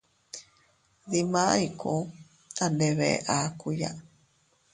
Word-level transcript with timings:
Dimay 1.09 1.63
kuu 1.79 2.03
a 2.63 2.65
ndebe 2.73 3.09
akuya. 3.37 3.89